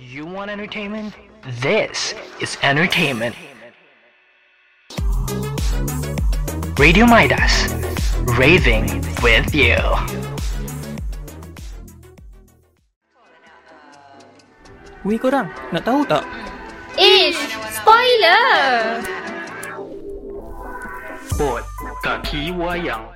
[0.00, 1.14] You want entertainment?
[1.62, 3.36] This is entertainment.
[6.76, 7.70] Radio Midas,
[8.34, 8.90] raving
[9.22, 9.78] with you.
[15.06, 16.26] Weh korang, nak tahu tak?
[16.98, 17.38] Ish,
[17.70, 18.98] spoiler!
[21.38, 21.62] Bot
[22.02, 23.13] kaki wayang.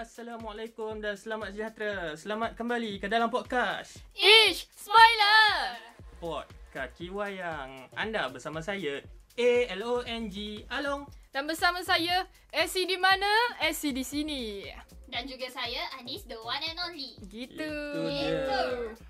[0.00, 2.16] Assalamualaikum dan selamat sejahtera.
[2.16, 5.76] Selamat kembali ke dalam podcast Ish, spoiler!
[6.16, 7.84] Pod Kaki Wayang.
[7.92, 9.04] Anda bersama saya
[9.36, 11.04] A-L-O-N-G Along.
[11.36, 13.28] Dan bersama saya, SC di mana?
[13.60, 14.64] SC di sini.
[15.10, 17.18] Dan juga saya Anis the one and only.
[17.26, 17.58] Gitu.
[17.58, 18.46] Itu dia.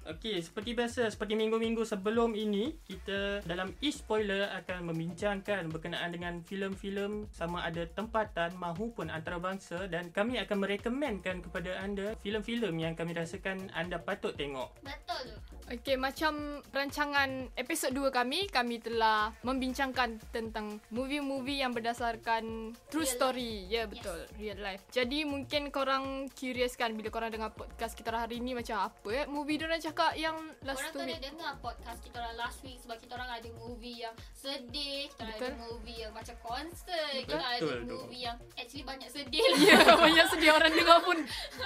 [0.08, 6.40] Okey, seperti biasa, seperti minggu-minggu sebelum ini, kita dalam Ish Spoiler akan membincangkan berkenaan dengan
[6.40, 13.12] filem-filem sama ada tempatan mahupun antarabangsa dan kami akan merekomenkan kepada anda filem-filem yang kami
[13.12, 14.72] rasakan anda patut tengok.
[14.80, 15.36] Betul tu.
[15.70, 23.14] Okey, macam rancangan episod 2 kami, kami telah membincangkan tentang movie-movie yang berdasarkan true Real
[23.14, 23.70] story.
[23.70, 24.18] Ya, yeah, betul.
[24.34, 24.82] Real life.
[24.90, 25.89] Jadi mungkin korang
[26.30, 30.14] curious kan bila korang dengar podcast kita hari ni macam apa eh movie diorang cakap
[30.14, 31.22] yang last Korang two kena week.
[31.24, 35.34] dengar podcast kita orang last week sebab kita orang ada movie yang sedih, kita orang
[35.34, 35.60] ada Betul.
[35.60, 37.96] movie yang macam concert, kita Betul ada tu.
[37.98, 39.58] movie yang actually banyak sedih lah.
[39.60, 41.18] Ya, banyak sedih orang dengar pun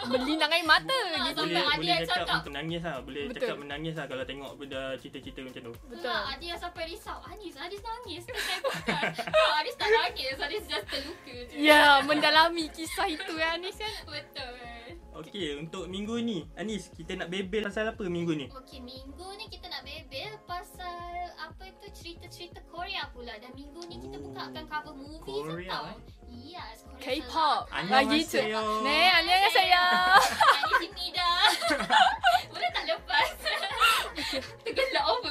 [0.07, 1.35] berlinang air mata gitu.
[1.35, 2.37] Sampai Boleh ada boleh yang cakap cakap.
[2.41, 2.97] untuk nangis lah.
[3.01, 3.41] Boleh Betul.
[3.43, 5.73] cakap menangis lah kalau tengok benda cerita-cerita macam tu.
[5.85, 5.97] Betul.
[6.01, 6.21] Betul.
[6.25, 7.19] ada yang sampai risau.
[7.25, 8.23] Anis, Anis nangis.
[8.65, 10.37] Oh, Anis tak nangis.
[10.39, 11.57] Anis just terluka je.
[11.57, 13.93] Ya, mendalami kisah itu ya Anis kan.
[14.15, 14.55] Betul.
[15.15, 18.47] Okey, untuk minggu ni, Anis, kita nak bebel pasal apa minggu ni?
[18.51, 23.35] Okey, minggu ni kita nak bebel pasal apa itu cerita-cerita Korea pula.
[23.39, 25.87] Dan minggu ni kita buka akan cover movie Korea, tau.
[25.91, 25.99] eh?
[26.35, 27.63] Yes, Korea K-pop.
[27.71, 28.43] Lagi tu.
[28.83, 29.87] Ne, annyeonghaseyo.
[30.35, 31.47] Ani sini dah.
[32.51, 33.29] Boleh tak lepas?
[34.67, 35.31] Tergelak over.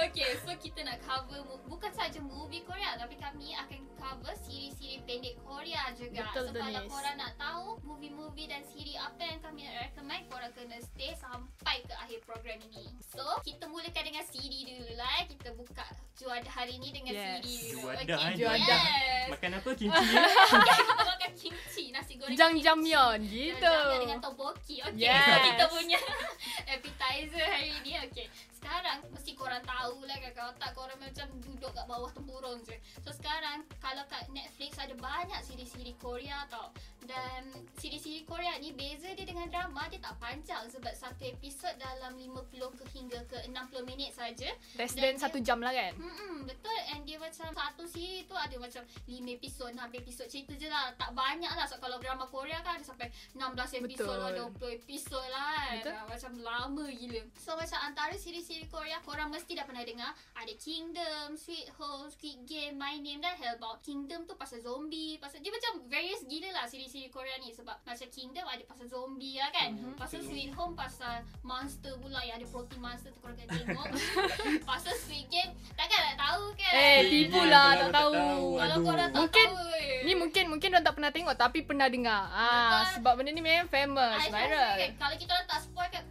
[0.00, 5.40] Okay, so kita nak cover bukan saja movie Korea tapi kami akan cover siri-siri pendek
[5.40, 6.28] Korea juga.
[6.28, 6.90] Betul so tu, kalau Nis.
[6.90, 11.94] korang nak tahu movie-movie dan siri apa yang kami recommend, korang kena stay sampai ke
[11.94, 12.84] akhir program ini.
[13.02, 15.08] So, kita mulakan dengan CD dulu lah.
[15.18, 15.26] eh.
[15.26, 17.24] Kita buka juada hari ni dengan Yes.
[17.40, 17.80] CD dulu.
[17.82, 18.76] Juada, okay, eh, juada.
[18.76, 19.26] Yes.
[19.26, 19.70] Makan apa?
[19.72, 23.40] Kimchi kita makan kimchi, nasi goreng Jang-jamyeon kimchi.
[23.50, 23.64] gitu.
[23.64, 24.76] Jang-jamyeon dengan tteokbokki.
[24.84, 25.24] Okay, Yes.
[25.24, 25.98] so kita punya
[27.04, 27.92] appetizer hari ni.
[28.08, 32.60] Okay, sekarang mesti korang tahu lah kan kalau tak korang macam duduk kat bawah tempurung
[32.64, 32.76] je.
[33.04, 36.72] So sekarang kalau kat Netflix ada banyak siri-siri Korea tau.
[37.04, 42.16] Dan siri-siri Korea ni beza dia dengan drama dia tak panjang sebab satu episod dalam
[42.16, 44.48] 50 ke hingga ke 60 minit saja.
[44.80, 45.92] Less than satu jam lah kan.
[46.00, 46.78] Hmm, betul.
[46.96, 50.96] And dia macam satu siri tu ada macam 5 episod, 6 episod cerita je lah.
[50.96, 51.68] Tak banyak lah.
[51.68, 55.84] So, kalau drama Korea kan ada sampai 16 episod lah, 20 episod lah kan.
[55.84, 56.08] Betul.
[56.08, 57.20] Macam lama gila.
[57.36, 60.10] So, macam antara siri-siri Korea, korang mesti dah pernah dengar.
[60.34, 63.80] Ada Kingdom, Sweet Home, Squid Game, My Name dan Hellbound.
[63.80, 65.16] Kingdom tu pasal zombie.
[65.16, 67.50] Pasal dia macam various gila lah siri-siri Korea ni.
[67.50, 69.70] Sebab macam Kingdom ada pasal zombie lah kan.
[69.72, 69.94] Mhm.
[69.94, 73.86] Pasal Sweet Home pasal monster pula yang ada protein monster tu korang kena tengok.
[74.68, 76.72] pasal Squid Game takkan nak tahu kan.
[76.72, 78.14] Eh, tipu lah, tak tahu.
[78.54, 78.82] Kalau Aduh.
[78.82, 80.00] korang tak Mungkin- tahu eh.
[80.04, 82.28] Ni mungkin mungkin orang tak pernah tengok tapi pernah dengar.
[82.28, 84.74] Ah, sebab benda ni memang famous, I viral.
[84.76, 86.04] kan, Kalau kita orang tak spoil kat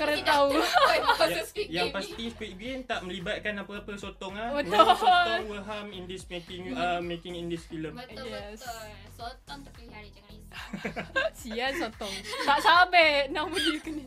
[0.00, 0.48] mesti tahu.
[1.18, 1.94] yang, yang ni.
[1.94, 4.54] pasti Squid Game tak melibatkan apa-apa sotong ah.
[4.54, 4.76] Betul.
[4.76, 7.92] No sotong will harm in this making uh, making in this film.
[7.92, 8.60] Betul Yes.
[8.60, 8.84] betul.
[9.12, 10.66] Sotong terpelihara jangan risau.
[11.40, 12.14] Sial sotong.
[12.44, 14.04] tak sabar nama dia kena.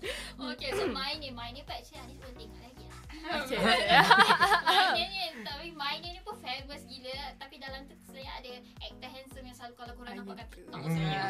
[0.54, 3.00] Okay, so my name pun actually Anis belum tengok lagi lah.
[3.44, 3.58] Okay.
[3.62, 7.16] Name ni, tapi name ni pun famous gila.
[7.38, 10.48] Tapi dalam tu saya ada actor handsome yang selalu kalau korang Ah, nampak kat.
[10.52, 11.24] TikTok saya.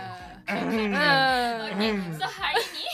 [0.48, 1.58] Ah.
[1.72, 2.86] Okay, so hari ni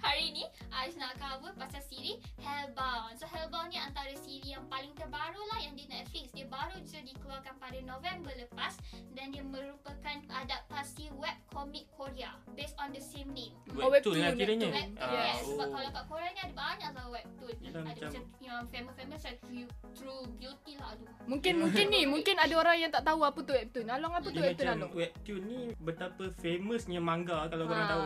[0.00, 0.44] Hari ni
[0.76, 5.58] Ais nak cover pasal siri Hellbound So Hellbound ni antara siri yang paling terbaru lah
[5.58, 8.78] yang di Netflix Dia baru je dikeluarkan pada November lepas
[9.10, 14.32] Dan dia merupakan adaptasi web komik Korea Based on the same name Oh, Webtoon lah
[14.32, 14.68] kiranya.
[14.68, 15.42] Webtoon Ah, yes.
[15.42, 15.48] oh.
[15.52, 19.20] Sebab kalau kat Korea ni ada banyak lah webtoon Yelah, Ada macam- macam yang famous-famous
[19.20, 23.20] macam True, True Beauty lah aduh Mungkin mungkin ni mungkin ada orang yang tak tahu
[23.20, 23.86] apa tu webtoon.
[23.88, 24.92] Along apa tu Dia webtoon macam Along?
[24.94, 28.04] webtoon ni betapa famousnya manga kalau korang Ah, tahu.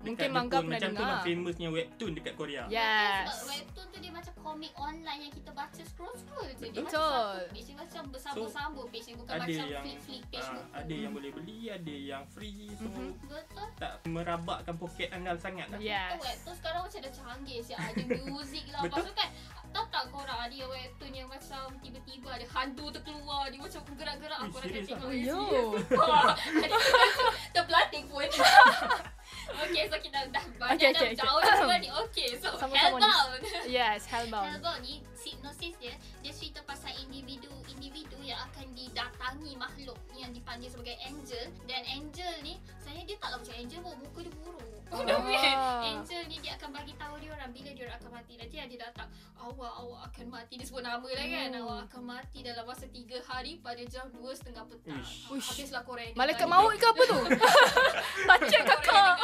[0.00, 1.10] Mungkin Dekat manga Jepun, pernah macam tu dengar.
[1.10, 2.62] lah famousnya webtoon dekat Korea.
[2.66, 3.26] Yes.
[3.26, 6.68] Sebab webtoon tu dia macam komik online yang kita baca scroll-scroll je.
[6.68, 6.84] Dia Betul.
[6.84, 7.64] macam satu page.
[7.64, 9.16] Dia macam bersambung-sambung page dia.
[9.16, 10.62] Bukan Ada macam yang flip-flip page buku.
[10.72, 12.68] ada yang boleh beli, ada yang free.
[12.72, 13.08] So Mhm.
[13.22, 13.66] Betul.
[13.76, 15.78] tak merabakkan poket anda sangat lah.
[15.78, 16.12] Yes.
[16.12, 17.74] Oh, webtoon sekarang macam dah canggih sih.
[17.74, 18.80] Ada music lah.
[18.82, 18.90] Betul.
[19.00, 19.28] Lepas tu kan,
[19.70, 23.44] tahu tak korang ada webtoon yang macam tiba-tiba ada hantu terkeluar.
[23.46, 24.38] Dia macam gerak-gerak.
[24.38, 25.10] Eh, akan serious tengok.
[25.10, 25.40] Eh, Yo.
[26.64, 26.76] ada
[27.52, 28.26] terpelanting pun.
[29.50, 31.78] Okay, so kita dah banyak Okay, okay, dah jauh okay.
[31.84, 31.88] ni.
[31.90, 32.78] Okay, so Sama-sama ni.
[32.78, 33.42] Hellbound.
[33.66, 34.46] Yes, Hellbound.
[34.46, 35.94] Hellbound ni sinopsis dia
[36.24, 42.56] dia cerita pasal individu-individu yang akan didatangi makhluk yang dipanggil sebagai angel dan angel ni
[42.80, 44.79] sebenarnya dia taklah macam angel pun muka dia buruk.
[44.90, 45.06] Oh.
[45.86, 48.32] Angel ni dia akan bagi tahu dia orang bila dia orang akan mati.
[48.34, 49.08] Nanti dia datang
[49.38, 51.48] awak awak akan mati dia sebut nama lah kan.
[51.54, 51.60] Hmm.
[51.62, 54.98] Awak akan mati dalam masa 3 hari pada jam 2.30 petang.
[54.98, 55.30] Ish.
[55.30, 55.48] Uish.
[55.54, 57.20] Habislah korang Malaikat maut ke apa tu?
[58.28, 59.14] Tacik kakak.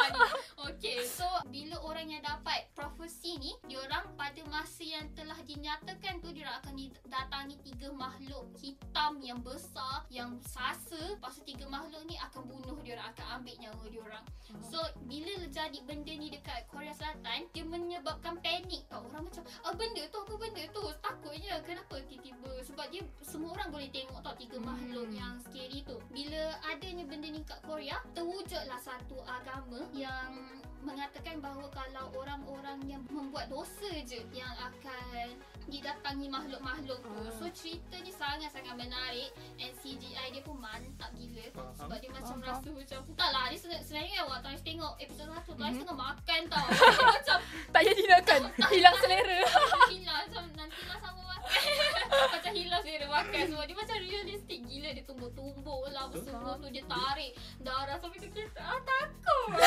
[0.67, 6.29] Okay, so bila orang yang dapat profesi ni, diorang pada masa yang telah dinyatakan tu
[6.35, 11.17] diorang akan didatangi tiga makhluk hitam yang besar, yang sasa.
[11.17, 14.25] Lepas tu tiga makhluk ni akan bunuh diorang, akan ambil nyawa diorang.
[14.67, 19.01] So, bila jadi benda ni dekat Korea Selatan, dia menyebabkan panik tau.
[19.09, 20.85] Orang macam, ah benda tu, apa benda tu?
[21.01, 22.61] Takutnya, kenapa tiba-tiba?
[22.61, 24.69] Sebab dia, semua orang boleh tengok tau tiga Hmm.
[24.69, 25.97] makhluk yang scary tu.
[26.13, 33.03] Bila adanya benda ni kat Korea, terwujudlah satu agama yang mengatakan bahawa kalau orang-orang yang
[33.07, 35.35] membuat dosa je yang akan
[35.67, 37.11] didatangi makhluk-makhluk tu.
[37.11, 37.27] Ah.
[37.33, 41.43] So cerita ni sangat-sangat menarik and CGI dia pun mantap gila.
[41.51, 41.75] Faham.
[41.75, 45.27] Sebab dia macam Faham, rasa macam tak lah dia sebenarnya, sebenarnya waktu Ais tengok episod
[45.27, 45.81] 1 tu Ais Mhm.
[45.83, 46.67] tengah makan tau.
[47.11, 47.37] Macam
[47.67, 48.41] Tak jadi nak kan?
[48.69, 49.39] Hilang selera.
[49.87, 51.51] hilang macam nantilah sama makan.
[52.33, 53.63] macam hilang selera makan semua.
[53.65, 56.25] Dia macam realistik gila dia tumbuk-tumbuk lah apa Betul.
[56.25, 58.61] semua tu dia tarik darah sampai ke kita.
[58.63, 59.51] Ah takut.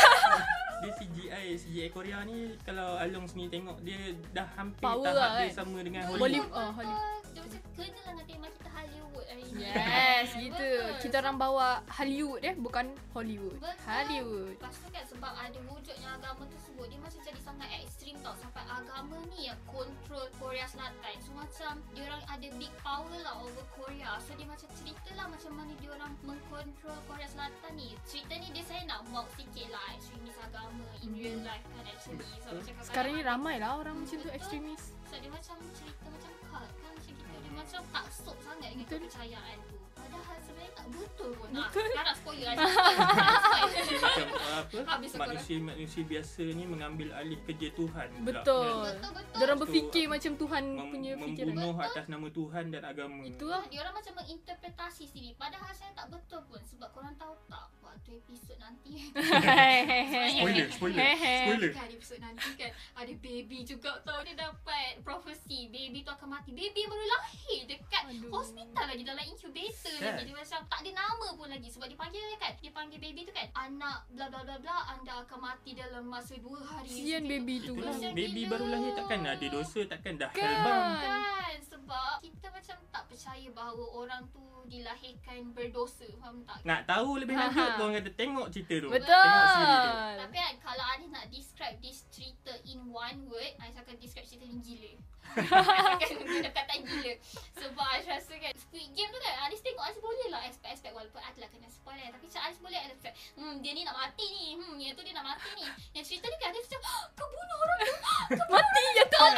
[0.80, 3.98] Dia CGI CGI Korea ni kalau Along sendiri tengok dia
[4.30, 5.56] dah hampir Power tahap lah, dia kan?
[5.56, 6.52] sama dengan Boleh- Hollywood.
[6.52, 7.22] oh, Hollywood.
[7.30, 9.09] Dia macam kena lah dengan tema kita Hollywood.
[9.54, 10.54] Yes, gitu.
[10.56, 10.98] Betul.
[11.02, 13.58] Kita orang bawa Hollywood eh, bukan Hollywood.
[13.60, 13.76] Betul.
[13.86, 14.56] Hollywood.
[14.58, 18.64] Lepas tu kan sebab ada wujudnya agama tersebut Dia macam jadi sangat ekstrim tau Sampai
[18.66, 23.64] agama ni yang control Korea Selatan So macam dia orang ada big power lah over
[23.74, 28.32] Korea So dia macam cerita lah macam mana dia orang mengkontrol Korea Selatan ni Cerita
[28.38, 32.50] ni dia saya nak mock sikit lah Extremis agama in real life kan actually So
[32.60, 32.84] Hmm.
[32.84, 34.92] Sekarang ni ramai lah orang macam tu ekstremis.
[35.06, 38.98] So dia macam cerita macam kan macam gitu Dia macam tak sok sangat dengan Betul.
[39.00, 41.84] kepercayaan tu Padahal sebenarnya tak betul pun Nah, Betul.
[41.84, 42.56] sekarang spoiler lah.
[44.00, 44.26] Macam
[44.56, 48.24] apa Habis manusia-manusia biasa ni mengambil alih kerja Tuhan pula.
[48.24, 48.86] Betul.
[48.88, 51.46] Betul betul Diorang Itu berfikir macam Tuhan Mem- punya fikiran.
[51.52, 53.22] membunuh atas nama Tuhan dan agama.
[53.22, 53.62] Itu lah.
[53.66, 58.10] Dia orang macam menginterpretasi sendiri Padahal saya tak betul pun Sebab korang tahu tak Waktu
[58.16, 58.94] episod nanti
[60.36, 61.70] Spoiler, spoiler, spoiler.
[61.72, 66.50] Kan episod nanti kan Ada baby juga tau Dia dapat profesi Baby tu akan mati
[66.50, 68.30] Baby baru lahir Dekat Aduh.
[68.30, 70.14] hospital lagi Dalam incubator Kan?
[70.14, 73.20] lagi Dia macam tak ada nama pun lagi Sebab dia panggil kan Dia panggil baby
[73.22, 77.24] tu kan Anak bla bla bla bla Anda akan mati dalam masa 2 hari Sian
[77.24, 77.74] baby tu.
[77.74, 78.50] Itulah baby gila.
[78.52, 80.38] baru lahir takkan ada dosa takkan dah Kan.
[80.40, 80.94] hellbound.
[81.00, 81.49] Kan
[81.90, 84.38] sebab kita macam tak percaya bahawa orang tu
[84.70, 86.62] dilahirkan berdosa Faham tak?
[86.62, 87.74] Nak tahu lebih Ha, lanjut ha.
[87.74, 88.88] kau orang kata tengok cerita tu.
[88.94, 89.10] Betul.
[89.10, 89.90] Tengok siri tu.
[90.22, 94.46] Tapi kan kalau Anis nak describe this cerita in one word Anis akan describe cerita
[94.46, 94.92] ni gila
[95.34, 97.12] Anis akan guna kata gila
[97.58, 101.20] Sebab Anis rasa kan Squid Game tu kan Anis tengok Anis boleh lah expect-expect Walaupun
[101.20, 103.96] Anis lah kena spoil kan Tapi macam Anis boleh Anis cakap Hmm dia ni nak
[103.96, 106.80] mati ni Hmm yang tu dia nak mati ni Yang cerita ni kan Anis macam
[106.86, 107.94] "Ah, Kau bunuh orang tu
[108.46, 109.32] Mati ya tak?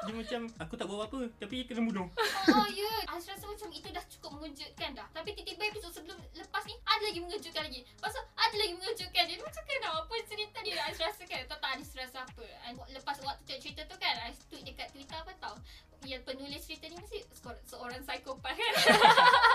[0.00, 1.84] Dia macam aku tak buat apa tapi kena
[2.50, 2.82] Oh ya.
[2.82, 3.00] Yeah.
[3.10, 5.06] Anis rasa macam itu dah cukup mengejutkan dah.
[5.10, 7.80] Tapi tiba-tiba episod sebelum lepas ni Ada lagi mengejutkan lagi.
[7.84, 11.70] Lepas tu ada lagi mengejutkan Jadi macam kenapa cerita ni Anis rasa kan Tak tak
[11.74, 15.54] Anis rasa apa Anis- Lepas waktu cerita tu kan Anis tweet dekat Twitter apa tau
[16.02, 18.72] Yang penulis cerita ni mesti se- seorang psikopat kan?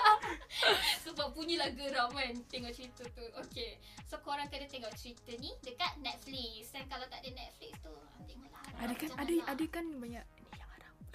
[1.03, 3.25] Sebab bunyilah geram kan Tengok cerita tu.
[3.41, 3.77] Okay.
[4.05, 6.69] So korang kena tengok cerita ni Dekat Netflix.
[6.69, 8.63] Dan kalau tak ada Netflix tu Tengoklah.
[8.75, 9.09] Ada kan?
[9.15, 10.25] ada ada kan banyak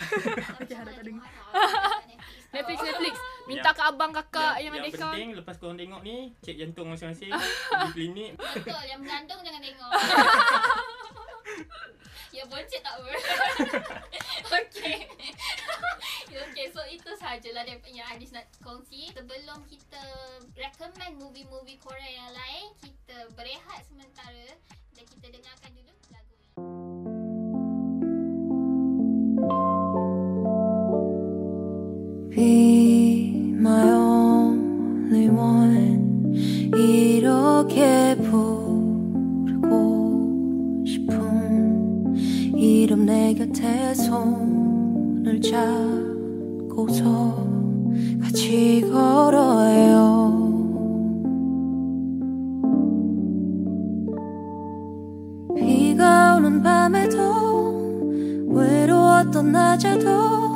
[0.01, 1.29] yang Okay, harap tak dengar.
[2.51, 2.83] Netflix.
[2.83, 3.15] Netflix.
[3.47, 5.15] Minta ke abang kakak yang, yang, ada yang account.
[5.15, 7.31] penting lepas korang tengok ni cek jantung masing-masing
[7.87, 8.35] di klinik.
[8.39, 9.91] Betul, yang mengandung jangan tengok.
[12.37, 13.11] ya boncet tak apa.
[14.51, 15.07] okay.
[16.31, 19.11] okay, so itu sahajalah yang Anis nak kongsi.
[19.15, 20.03] Sebelum kita
[20.59, 24.59] recommend movie-movie Korea yang lain, kita berehat sementara
[24.95, 26.00] dan kita dengarkan dulu
[55.57, 57.21] 비가 오는 밤에도
[58.49, 60.50] 외로웠던 낮에도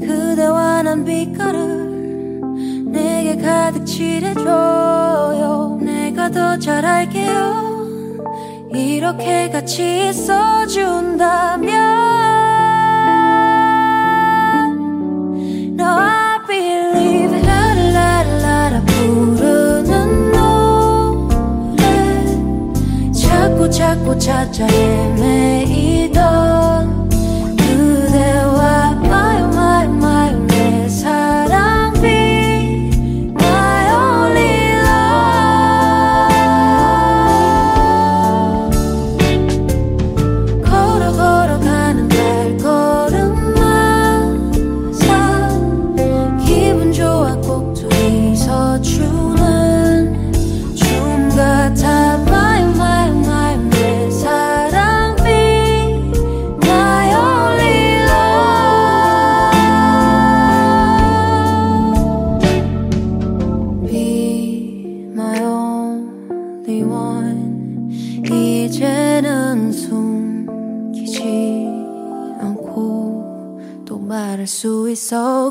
[0.00, 2.40] 그대와 난 빛깔을
[2.86, 5.78] 내게 가득 칠해줘요.
[5.82, 7.70] 내가 더 잘 알게요.
[8.72, 11.70] 이렇게 같이 있어준다면
[15.78, 21.82] No I believe 라라라라 부르는 노래.
[23.12, 26.19] 자꾸 자꾸 찾아 헤매이던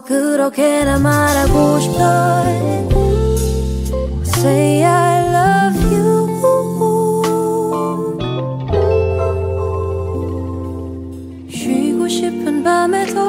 [0.09, 2.43] 그렇게나 말하고 싶어.
[4.25, 6.27] Say I love you.
[11.47, 13.19] 쉬고 싶은 밤에도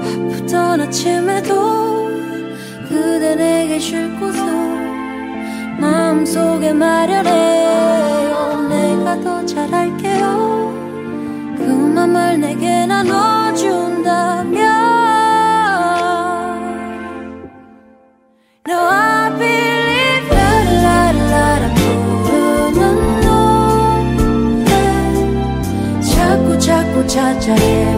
[0.00, 2.08] 바쁘던 아침에도
[2.88, 4.46] 그대 내게 쉴 곳을
[5.80, 8.68] 마음속에 마련해요.
[8.68, 10.72] 내가 더 잘할게요.
[11.56, 13.47] 그 맘을 내게 나눠
[27.18, 27.97] 眨眨眼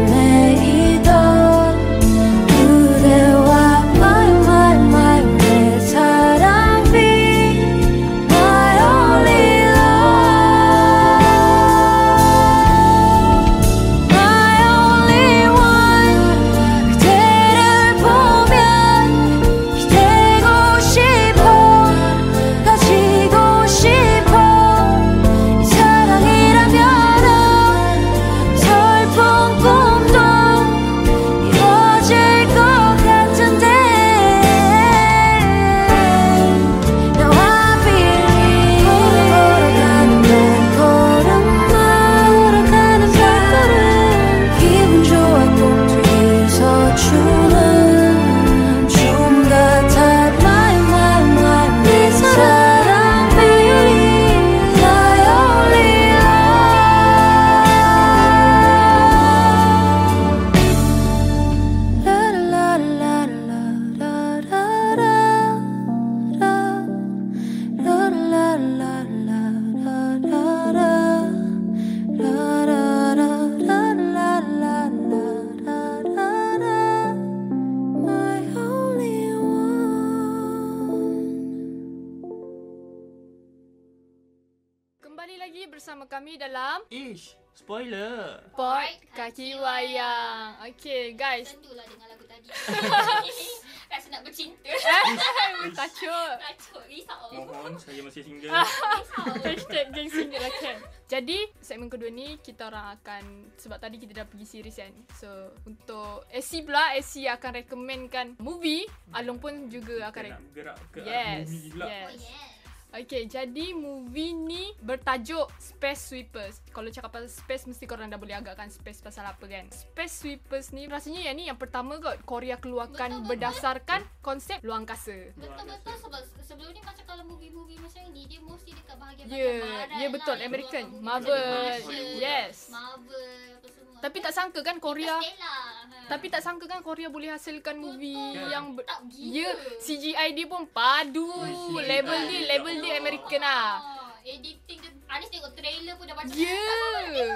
[91.81, 92.49] Tentulah dengan lagu tadi.
[93.91, 94.71] Rasa nak bercinta.
[95.81, 96.33] Tajuk.
[96.45, 97.21] Kacau, risau.
[97.33, 98.53] Mohon saya masih single.
[98.53, 99.25] Risau.
[99.41, 100.77] Hashtag geng single lah kan
[101.11, 105.29] Jadi segmen kedua ni Kita orang akan Sebab tadi kita dah pergi series kan So
[105.67, 110.99] untuk AC pula AC akan recommendkan movie Along pun juga akan Kita nak gerak ke
[111.03, 111.85] Yes movie pula.
[111.85, 112.50] Oh Yes yes.
[112.93, 118.35] Okay jadi movie ni Bertajuk Space Sweepers Kalau cakap pasal space Mesti korang dah boleh
[118.35, 122.57] agakkan Space pasal apa kan Space Sweepers ni Rasanya yang ni yang pertama kot Korea
[122.57, 123.31] keluarkan Betul, betul.
[123.31, 128.41] Berdasarkan Konsep luar angkasa Betul-betul sebab se- sebelum ni macam kalau movie-movie macam ni dia
[128.41, 130.85] mesti dekat bahagian Ya, bahagian barat ya betul, lah, yang American.
[131.01, 131.75] Marvel,
[132.17, 132.57] yes.
[132.69, 133.99] Marvel apa semua.
[134.01, 136.09] Tapi tak sangka kan Korea Interstellar, ha.
[136.09, 138.49] Tapi tak sangka kan Korea boleh hasilkan movie Betul.
[138.49, 138.89] yang ber-.
[139.13, 141.29] Ya, CGI dia pun padu.
[141.77, 142.49] Level dia, gila.
[142.51, 143.69] level dia American lah.
[143.81, 146.63] Ah, Editing dia Anis tengok trailer pun dah macam Ya,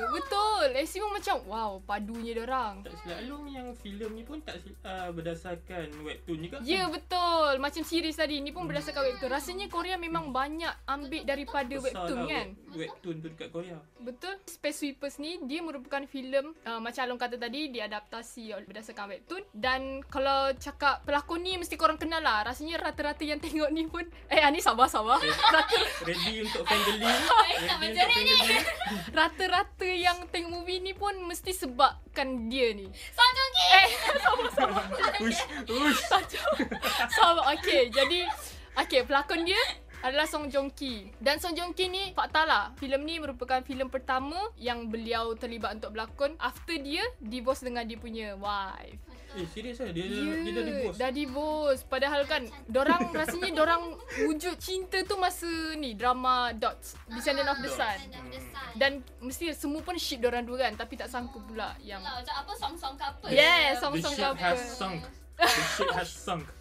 [0.08, 0.66] betul.
[0.72, 2.80] AC pun macam wow, padunya dia orang.
[2.80, 6.56] Tak silap Long yang filem ni pun tak silap, uh, berdasarkan webtoon juga.
[6.62, 7.58] Ya betul.
[7.58, 9.26] Macam series tadi Ni pun berdasarkan webtoon.
[9.28, 12.48] Rasanya Korea memang banyak Ambil daripada Besar webtoon lah kan?
[12.48, 13.78] web- Webtoon tu dekat Korea.
[13.98, 14.34] Betul.
[14.44, 19.42] Space Sweepers ni Dia merupakan filem uh, Macam Along kata tadi Diadaptasi berdasarkan webtoon.
[19.50, 22.42] Dan kalau cakap Pelakon ni Mesti korang kenal lah.
[22.42, 25.60] Rasanya rata-rata yang tengok ni pun Eh ah, ni sabar-sabar Rata,
[26.02, 27.18] Ready untuk fangirling.
[27.64, 28.38] macam untuk ni.
[29.16, 33.66] Rata-rata yang tengok movie ni pun Mesti sebabkan dia ni Song Joong Ki.
[33.72, 33.88] Eh
[35.24, 36.00] Ush, ush.
[37.16, 38.28] Sabar Okay jadi
[38.74, 39.60] Okay pelakon dia
[40.04, 41.08] adalah Song Joong Ki.
[41.16, 42.76] Dan Song Joong Ki ni fakta lah.
[42.76, 47.96] Filem ni merupakan filem pertama yang beliau terlibat untuk berlakon after dia divorce dengan dia
[47.96, 49.00] punya wife.
[49.34, 50.96] Eh serius lah dia, Ya, dia dah divorce.
[50.96, 51.82] dah divorce.
[51.84, 53.82] Padahal kan dorang rasanya dorang
[54.22, 57.74] wujud cinta tu masa ni drama Dots, Descendant of the Dots.
[57.74, 57.98] Sun.
[57.98, 58.70] Descendant of the Sun.
[58.74, 62.52] Dan mesti semua pun ship dorang dua kan tapi tak sangka pula yang macam apa
[62.54, 63.26] song-song couple.
[63.28, 64.38] Yeah, The song-song ship couple.
[64.40, 65.02] has sunk.
[65.34, 66.46] The ship has sunk.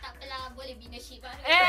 [0.00, 1.40] Tak apalah, boleh bina ship baru.
[1.40, 1.60] Eh,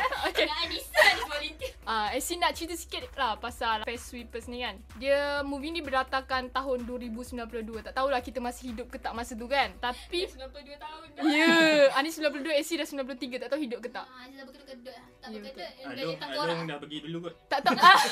[0.26, 0.46] okay.
[0.46, 1.72] Dengan Anissa ni volunteer.
[1.84, 4.78] Ah, uh, Essie nak cerita sikit lah pasal Fast Sweepers ni kan.
[4.96, 7.50] Dia movie ni berdatakan tahun 2092.
[7.82, 9.74] Tak tahulah kita masih hidup ke tak masa tu kan.
[9.78, 11.22] Tapi 92 tahun dah.
[11.24, 11.50] Ya,
[11.90, 13.42] yeah, Ani 92, Essie dah 93.
[13.42, 14.06] Tak tahu hidup ke tak.
[14.06, 15.06] Ah, dia dah berkedut-kedut lah.
[15.18, 15.70] Tak Ya, berkedut.
[15.84, 16.46] Along, gaji tak korang.
[16.46, 17.34] Along dah pergi dulu kot.
[17.48, 17.74] Tak tahu.
[17.76, 18.02] Ah,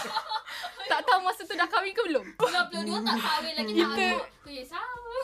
[0.91, 2.26] tak tahu masa tu dah kahwin ke belum?
[2.38, 4.11] 92 tak kahwin lagi tak Kita- aku.
[4.43, 5.14] Aku ya sama.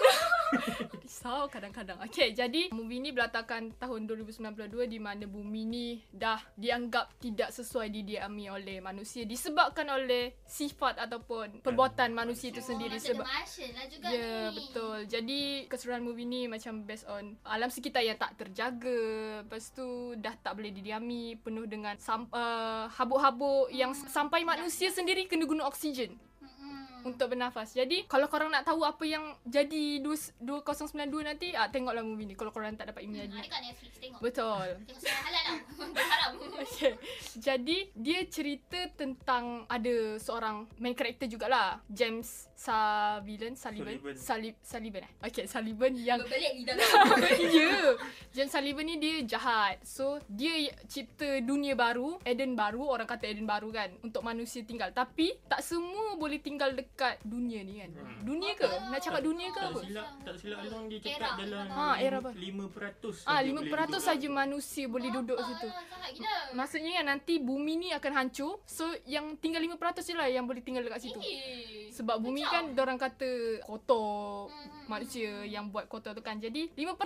[1.09, 1.97] Risau kadang-kadang.
[2.05, 4.45] Okay, jadi movie ni berlatarkan tahun 2092
[4.85, 11.65] di mana bumi ni dah dianggap tidak sesuai didiami oleh manusia disebabkan oleh sifat ataupun
[11.65, 13.41] perbuatan manusia itu sendiri Oh, sebab lah
[13.89, 14.57] juga Ya yeah, ni.
[14.61, 19.01] betul Jadi keseluruhan movie ni Macam based on Alam sekitar yang tak terjaga
[19.41, 25.25] Lepas tu Dah tak boleh didiami Penuh dengan sam- uh, Habuk-habuk Yang sampai manusia sendiri
[25.25, 26.19] Kena guna oksigen.
[27.05, 32.03] Untuk bernafas Jadi Kalau korang nak tahu Apa yang Jadi 2- 2092 nanti ah, Tengoklah
[32.03, 34.21] movie ni Kalau korang tak dapat Hmm, imagine Ada kat Netflix tengok.
[34.21, 35.45] Betul Tengok halal
[36.11, 36.33] haram.
[36.59, 36.93] Okay.
[37.39, 44.15] Jadi dia cerita tentang ada seorang main karakter jugalah James Sullivan Sullivan Sullivan.
[44.19, 45.13] Sullivan, Sullivan eh.
[45.23, 47.47] Okay, Sullivan yang Berbelit lidah ya.
[47.47, 47.91] yeah.
[48.35, 49.79] James Sullivan ni dia jahat.
[49.87, 54.91] So dia cipta dunia baru, Eden baru, orang kata Eden baru kan untuk manusia tinggal.
[54.91, 56.88] Tapi tak semua boleh tinggal dekat
[57.23, 57.91] dunia ni kan.
[57.93, 58.21] Hmm.
[58.23, 58.67] Dunia ke?
[58.67, 59.81] Nak cakap dunia ke Tak apa?
[59.81, 61.31] silap, tak silap Along dia cakap Era.
[61.39, 62.31] dalam Ha, era apa?
[62.33, 64.03] 5% Ah, saja boleh 5% duduk.
[64.03, 65.69] saja manusia boleh duduk situ.
[65.69, 66.51] lah.
[66.51, 70.61] Maksudnya kan nanti bumi ni akan hancur So yang tinggal 5% je lah yang boleh
[70.61, 71.19] tinggal dekat situ
[71.99, 72.53] Sebab bumi kacau.
[72.53, 73.31] kan orang kata
[73.63, 74.77] kotor Hmm.
[74.89, 76.39] Manusia yang buat kotor tu kan.
[76.39, 76.97] Jadi 5%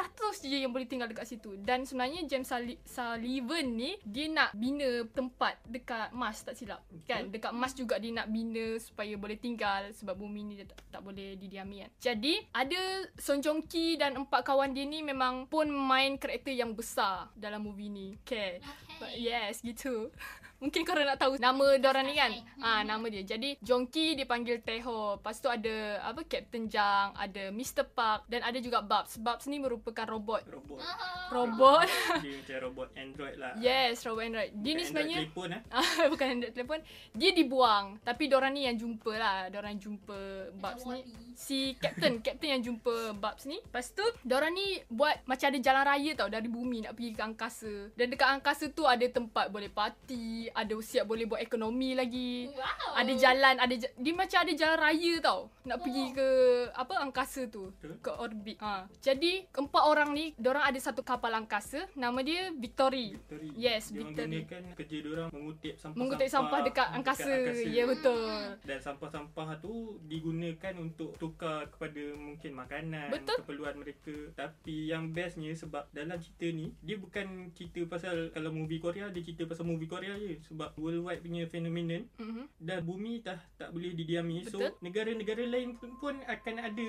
[0.40, 1.58] je yang boleh tinggal dekat situ.
[1.58, 7.28] Dan sebenarnya James Sulli- Sullivan ni Dia nak bina tempat dekat Mars tak silap Kan?
[7.28, 11.00] Dekat Mars juga dia nak bina Supaya boleh tinggal Sebab bumi ni dia tak, tak
[11.00, 11.90] boleh didiami kan?
[11.98, 12.80] Jadi ada
[13.16, 17.62] Song Joong Ki dan empat kawan dia ni Memang pun main karakter yang besar Dalam
[17.62, 18.14] movie ni.
[18.22, 18.62] Okay.
[18.98, 20.12] But yes, gitu.
[20.62, 22.30] Mungkin korang nak tahu nama dorang ni kan?
[22.62, 23.26] Ah, nama dia.
[23.26, 25.18] Jadi Jongki dipanggil Teho.
[25.18, 27.82] Lepas tu ada apa Captain Jang, ada Mr.
[27.90, 29.18] Park dan ada juga Babs.
[29.18, 30.46] Babs ni merupakan robot.
[30.46, 30.78] Robot.
[30.78, 31.90] Ah, Robot.
[32.22, 33.58] Dia macam robot Android lah.
[33.58, 34.54] yes, robot Android.
[34.54, 35.62] Dia ni Bukan sebenarnya Android telefon eh.
[35.82, 36.80] Ah, bukan Android telefon.
[37.10, 37.84] Dia dibuang.
[38.06, 39.36] Tapi dorang ni yang jumpa lah.
[39.50, 40.18] Dorang jumpa
[40.62, 41.02] Babs ni.
[41.34, 43.58] Si Captain, Captain yang jumpa Babs ni.
[43.58, 47.22] Lepas tu, dorang ni buat macam ada jalan raya tau dari bumi nak pergi ke
[47.26, 47.74] angkasa.
[47.98, 52.48] Dan dekat angkasa tu ada tempat boleh party, ada siap boleh buat ekonomi lagi.
[52.48, 52.92] Wow.
[52.94, 55.40] Ada jalan, ada ja- dia macam ada jalan raya tau.
[55.62, 55.82] Nak Oh.
[55.82, 56.28] pergi ke
[56.72, 58.58] apa angkasa tu, ke orbit.
[58.58, 58.86] Ha.
[58.98, 63.14] Jadi, keempat orang ni, dorang ada satu kapal angkasa, nama dia Victory.
[63.14, 63.50] Victory.
[63.54, 64.30] Yes, dia orang Victory.
[64.42, 67.32] gunakan kerja dia orang mengutip sampah Mengutip sampah dekat angkasa.
[67.64, 68.26] Ya betul.
[68.60, 69.72] Dan sampah-sampah tu
[70.04, 73.36] digunakan untuk tukar kepada mungkin makanan, Betul.
[73.40, 74.14] keperluan mereka.
[74.34, 79.22] Tapi yang bestnya sebab dalam cerita ni dia bukan cerita pasal kalau movie Korea dia
[79.22, 82.44] cerita pasal movie Korea je sebab worldwide punya phenomenon Mhm.
[82.58, 84.44] dah bumi dah tak boleh didiami.
[84.44, 84.68] Betul.
[84.68, 86.88] So negara-negara lain pun, pun akan ada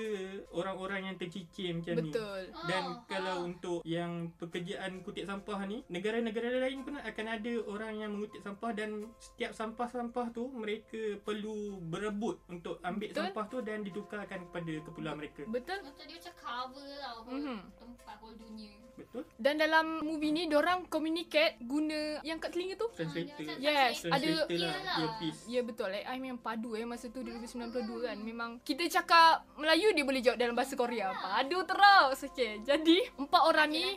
[0.52, 2.10] orang-orang yang tercicir macam ni.
[2.10, 2.42] Betul.
[2.66, 3.48] Dan Oh, kalau oh.
[3.48, 8.70] untuk yang pekerjaan kutip sampah ni, negara-negara lain pun akan ada orang yang mengutip sampah
[8.72, 13.20] dan setiap sampah-sampah tu mereka perlu berebut untuk ambil Betul.
[13.24, 15.42] sampah tu dan ditukarkan kepada kepulauan mereka.
[15.46, 15.78] Betul.
[15.82, 17.18] Macam dia macam cover tau.
[17.24, 17.58] whole Mhm.
[17.78, 18.72] Tempat whole dunia.
[18.94, 19.22] Betul?
[19.36, 23.33] Dan dalam movie ni Diorang communicate Guna yang kat telinga tu Translator.
[23.56, 25.40] Yes, ada- Translator lah, earpiece.
[25.44, 25.88] Ya betul.
[25.88, 28.16] Like, I memang padu eh Masa tu 2092 kan.
[28.16, 31.12] Memang Kita cakap Melayu Dia boleh jawab dalam bahasa Korea.
[31.12, 32.16] Padu terus.
[32.24, 33.84] Okay Jadi Empat orang ni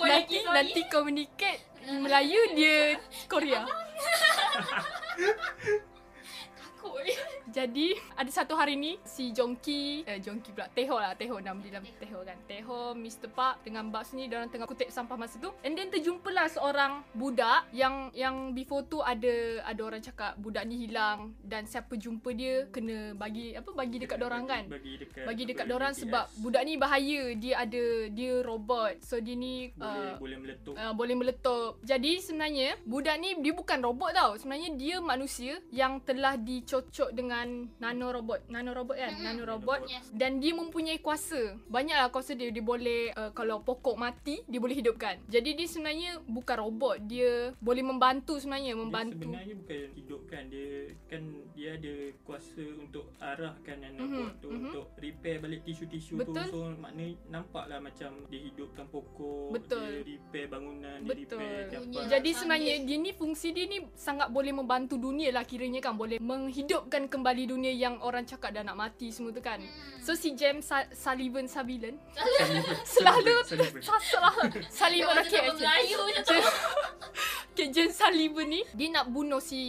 [0.00, 0.42] lagi, Nanti.
[0.42, 2.94] Nanti communicate Melayu Dia
[3.26, 3.62] Korea.
[7.50, 11.78] Jadi Ada satu hari ni Si Jongki Eh Jongki pula Teho lah Teho nama dia
[11.78, 13.28] dalam Teho kan Teho Mr.
[13.30, 17.66] Park Dengan Babs ni Diorang tengah kutip sampah masa tu And then terjumpalah seorang Budak
[17.74, 22.70] Yang Yang before tu ada Ada orang cakap Budak ni hilang Dan siapa jumpa dia
[22.70, 26.02] Kena bagi Apa bagi dekat dorang kan Bagi dekat bagi dekat apa, dorang BTS.
[26.06, 30.74] sebab budak ni bahaya dia ada dia robot so dia ni boleh uh, boleh meletup.
[30.76, 31.72] uh, boleh meletup.
[31.86, 34.30] Jadi sebenarnya budak ni dia bukan robot tau.
[34.36, 38.40] Sebenarnya dia manusia yang telah dicocok dengan dengan nanorobot.
[38.48, 39.12] Nanorobot kan?
[39.16, 39.24] Mm-mm.
[39.24, 39.80] Nanorobot.
[39.88, 40.06] Yes.
[40.12, 41.56] Dan dia mempunyai kuasa.
[41.66, 42.52] Banyaklah kuasa dia.
[42.52, 45.16] Dia boleh, uh, kalau pokok mati, dia boleh hidupkan.
[45.26, 46.96] Jadi dia sebenarnya bukan robot.
[47.08, 48.76] Dia boleh membantu sebenarnya.
[48.76, 49.26] Dia Membantu.
[49.26, 50.69] sebenarnya bukan hidupkan dia
[51.70, 51.94] dia ada
[52.26, 54.58] kuasa untuk arahkan nanobot Mhm, tu mhm.
[54.60, 56.34] untuk repair balik tisu-tisu Betul.
[56.34, 60.02] tu so makna nampaklah macam dia hidupkan pokok Betul.
[60.02, 61.14] dia repair bangunan Betul.
[61.14, 65.46] dia repair kapal Jadi sebenarnya dia ni fungsi dia ni sangat boleh membantu dunia lah
[65.46, 69.62] kiranya kan boleh menghidupkan kembali dunia yang orang cakap dah nak mati semua tu kan.
[69.62, 70.02] Hmm.
[70.02, 72.74] So si James Sa- Sullivan Sullivan Sullivan.
[72.98, 73.82] selalu Sullivan.
[74.74, 75.54] Sullivan okay, okay.
[75.54, 76.34] Melayu macam tu.
[77.56, 79.60] James Sullivan ni dia nak bunuh si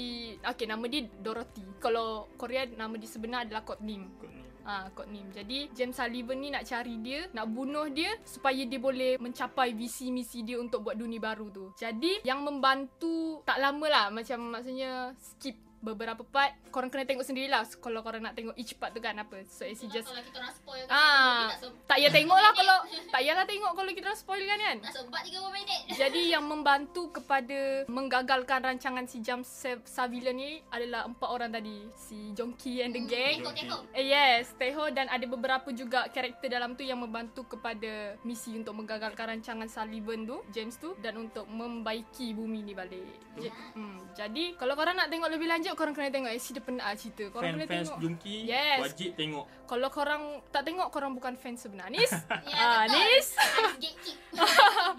[0.42, 1.66] okay nama dia Dorothy.
[1.82, 4.00] Kalau Korea nama dia sebenar adalah Courtney.
[4.20, 4.44] Kot ni.
[4.62, 5.26] Ah, Courtney.
[5.34, 10.14] Jadi James Sullivan ni nak cari dia, nak bunuh dia supaya dia boleh mencapai visi
[10.14, 11.66] misi dia untuk buat dunia baru tu.
[11.76, 17.66] Jadi yang membantu tak lama lah macam maksudnya skip beberapa part korang kena tengok sendirilah
[17.82, 20.54] kalau korang nak tengok each part tu kan apa so AC just Kalau kita orang
[20.56, 21.46] spoil kan, ah
[21.90, 22.78] tak payah tengok lah kalau
[23.14, 25.82] tak payahlah tengok kalau kita dah spoil kan kan tak sempat 30 minit.
[26.02, 32.32] jadi yang membantu kepada menggagalkan rancangan si Jam Savila ni adalah empat orang tadi si
[32.32, 33.82] Jongki and the gang Tengok tengok.
[33.98, 38.78] Eh, yes, Teho dan ada beberapa juga karakter dalam tu yang membantu kepada misi untuk
[38.78, 43.02] menggagalkan rancangan Sullivan tu, James tu dan untuk membaiki bumi ni balik.
[43.40, 46.84] Je, hmm, jadi kalau korang nak tengok lebih lanjut korang kena tengok AC dia penat
[46.84, 47.24] lah cerita.
[47.30, 48.00] Korang kena Fan-fans tengok.
[48.02, 48.80] Jungki Yes.
[48.82, 51.88] wajib tengok Kalau korang tak tengok korang bukan fans sebenar.
[51.88, 52.12] Nis.
[52.52, 53.00] Ya, ah, betul.
[53.00, 53.28] Nis.
[53.40, 54.18] Harus gatekeep.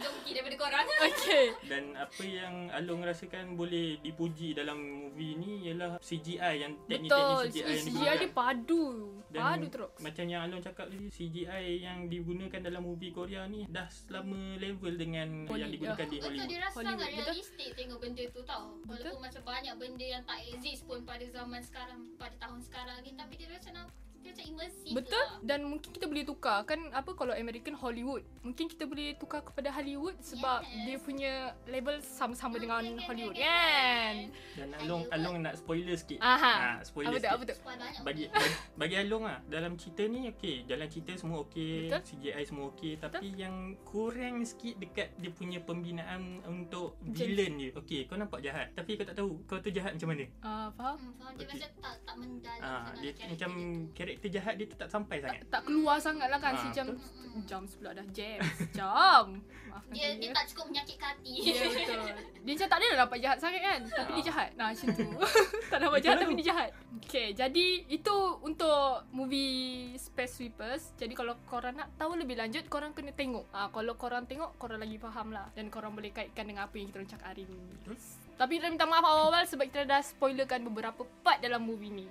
[0.00, 0.86] Jongki daripada korang.
[1.12, 1.46] Okay.
[1.68, 7.44] dan apa yang Along rasakan boleh dipuji dalam movie ni ialah CGI yang teknik-teknik Betul.
[7.52, 8.86] CGI yang CGI digunakan dia padu.
[9.28, 9.92] Dan Padu teruk.
[10.00, 14.94] Macam yang Along cakap tadi CGI yang digunakan dalam movie Korea ni dah selama level
[14.96, 16.48] dengan Holly- yang digunakan di Betul Hollywood.
[16.48, 17.24] dia rasa Hollywood, sangat betul?
[17.28, 18.64] realistik tengok benda tu tau.
[18.88, 23.12] Walaupun macam banyak benda yang tak exist pun pada zaman sekarang, pada tahun sekarang ni
[23.12, 23.88] tapi dia macam nak
[24.22, 25.30] dia macam immersive Betul lah.
[25.42, 29.68] dan mungkin kita boleh tukar kan apa kalau American Hollywood mungkin kita boleh tukar kepada
[29.70, 30.84] Hollywood sebab Yes.
[30.84, 31.32] dia punya
[31.66, 34.14] level sama-sama Hmm, dengan kan, Hollywood kan, kan
[34.54, 36.18] Dan Along Along nak spoiler sikit.
[36.18, 36.54] Aha.
[36.54, 37.66] Ah, spoiler apa tu sikit.
[37.66, 41.88] apa tu Bagi, bagi bagi Along ah dalam cerita ni okey, jalan cerita semua okey,
[41.88, 42.00] Betul.
[42.04, 47.18] CGI semua okey, tapi yang kurang sikit dekat dia punya pembinaan untuk James.
[47.26, 47.70] villain dia.
[47.74, 50.24] Okey, kau nampak jahat, tapi kau tak tahu kau tu jahat macam mana.
[50.40, 51.56] uh, faham Hmm, faham dia Okey.
[51.56, 53.50] macam tak tak mendalam Ah, sangat dia karakter macam
[53.88, 53.96] dia.
[54.14, 55.42] Karakter jahat dia tu tak sampai sangat.
[55.48, 57.42] tak keluar sangat lah kan Ah, si jam betul.
[57.42, 58.38] jam pula dah jam
[58.70, 59.24] jam
[59.66, 60.20] maafkan dia, saya.
[60.20, 61.34] dia tak cukup menyakitkan hati.
[61.42, 62.00] Ya betul
[62.42, 64.14] Dia macam tak ada nampak jahat sangat kan Tapi Ah.
[64.14, 65.06] dia jahat Nah macam tu
[65.70, 66.70] Tak Itu jahat tapi dia jahat
[67.00, 69.54] Okay jadi Itu untuk movie
[69.96, 74.26] Space Sweepers Jadi kalau korang nak tahu lebih lanjut Korang kena tengok ah, Kalau korang
[74.26, 77.26] tengok Korang lagi faham lah Dan korang boleh kaitkan dengan apa yang kita orang cakap
[77.30, 77.96] hari ni Betul.
[78.34, 82.06] Tapi kita minta maaf awal-awal Sebab kita dah spoilerkan beberapa part dalam movie ni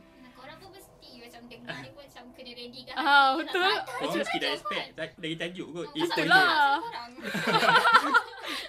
[1.02, 2.96] Macam dengar ni pun macam kena ready kan.
[3.00, 3.62] Ah, betul.
[3.64, 5.10] Kau macam mesti dah expect kan?
[5.16, 5.88] dari tajuk kot.
[5.96, 6.28] Itu je.
[6.28, 7.12] pasal korang.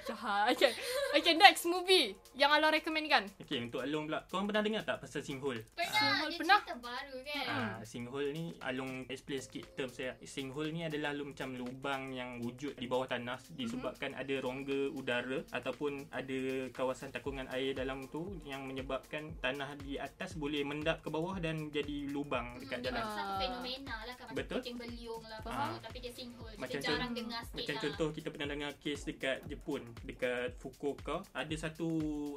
[0.07, 0.73] Jahat Okay
[1.19, 4.21] Okay next movie Yang Allah recommend kan Okey, untuk Along pula.
[4.31, 5.67] Korang pernah dengar tak pasal sinkhole?
[5.75, 6.59] Pernah, Singhole dia pernah?
[6.63, 7.47] cerita baru kan.
[7.51, 10.15] Ah, sinkhole ni Along explain sikit term saya.
[10.23, 15.43] Sinkhole ni adalah lu macam lubang yang wujud di bawah tanah disebabkan ada rongga udara
[15.51, 16.39] ataupun ada
[16.71, 21.69] kawasan takungan air dalam tu yang menyebabkan tanah di atas boleh mendap ke bawah dan
[21.75, 23.03] jadi lubang dekat Hmm, dalam.
[23.03, 24.59] macam satu fenomena lah kan macam Betul.
[24.59, 25.51] kucing beliung lah Ah.
[25.69, 26.55] semua tapi dia sinkhole.
[26.55, 27.83] Macam Kita jarang contoh- dengar sikit Macam lah.
[27.83, 31.89] contoh kita pernah dengar kes dekat Jepun Dekat Fukuoka Ada satu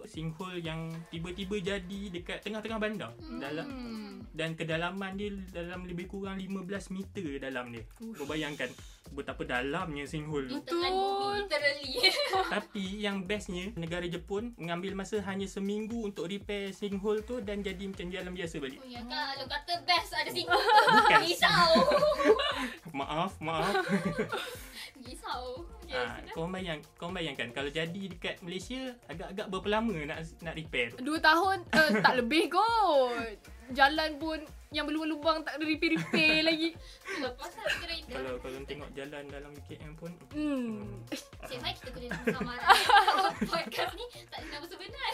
[0.05, 4.14] sinkhole yang tiba-tiba jadi dekat tengah-tengah bandar dalam hmm.
[4.35, 8.13] Dan kedalaman dia dalam lebih kurang 15 meter dalam dia Uff.
[8.13, 8.67] Kau bayangkan
[9.07, 10.91] betapa dalamnya sinkhole tu bumi
[11.39, 12.09] literally.
[12.51, 17.85] Tapi yang bestnya Negara Jepun mengambil masa hanya seminggu untuk repair sinkhole tu Dan jadi
[17.85, 21.19] macam jalan biasa balik Oh ya kalau kata best ada sinkhole Bukan.
[21.21, 21.71] Risau.
[22.97, 23.75] Maaf, maaf
[25.05, 25.63] Risau.
[25.85, 30.57] Ya, Ah, kau bayang, kau bayangkan kalau jadi dekat Malaysia agak-agak berapa lama nak nak
[30.57, 31.05] repair tu?
[31.05, 33.37] Dua tahun uh, Tak lebih kot
[33.71, 36.69] Jalan pun Yang berlubang-lubang Tak ada repair-repair lagi
[38.05, 41.01] Kalau kalau tengok jalan dalam UKM pun Hmm
[41.45, 42.67] Cik baik kita kena samaran.
[43.45, 45.11] Podcast ni tak ada nama sebenar.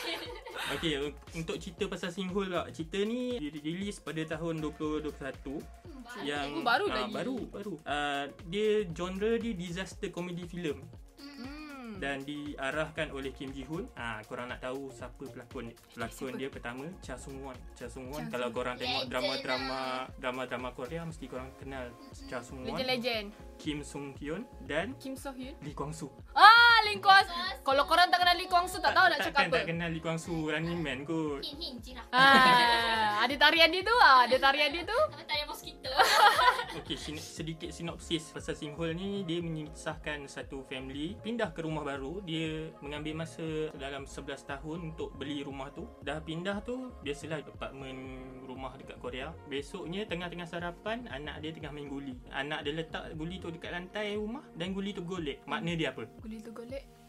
[0.72, 0.92] Okey,
[1.34, 2.66] untuk cerita pasal sinkhole lah.
[2.70, 6.24] Cerita ni dirilis pada tahun 2021 Hmm, baru.
[6.24, 7.12] yang Oh, baru ah, lagi.
[7.14, 7.74] baru baru.
[7.84, 10.82] Uh, dia genre dia disaster comedy film
[11.20, 11.61] Hmm.
[12.02, 13.86] Dan diarahkan oleh Kim Ji Hoon.
[13.94, 15.70] Ah, korang nak tahu siapa pelakon?
[15.94, 16.40] Pelakon Siapa?
[16.42, 17.54] dia pertama Cha Sung Won.
[17.72, 20.02] Cha Sung Won Cha kalau Sung- korang tengok Legend drama-drama lah.
[20.18, 21.94] drama-drama Korea mesti korang kenal
[22.26, 26.10] Cha Sung Won, Legend-legend Kim Sung Hyun dan Kim So Hyun Lee Kwang Soo.
[26.34, 27.22] Ah Lee Kwang
[27.62, 29.90] Kalau korang tak kenal Lee Kwang Soo tak tahu nak cakap takkan apa tak kenal
[29.92, 32.06] Lee Kwang Soo Running Man kot Hin hin jirah.
[32.10, 34.98] Ah, ada tarian dia tu ah, ada tarian dia tu.
[35.14, 35.94] Tadi mosquito.
[36.82, 42.24] Okey, sin- sedikit sinopsis pasal Singhol ni dia menyisahkan satu family pindah ke rumah baru.
[42.26, 45.86] Dia mengambil masa dalam 11 tahun untuk beli rumah tu.
[46.02, 48.18] Dah pindah tu, biasalah apartmen
[48.50, 49.30] rumah dekat Korea.
[49.46, 52.18] Besoknya tengah-tengah sarapan, anak dia tengah main guli.
[52.34, 55.46] Anak dia letak guli tu dekat lantai rumah dan guli tu golek.
[55.46, 56.10] Makna dia apa?
[56.24, 57.01] Guli tu golek.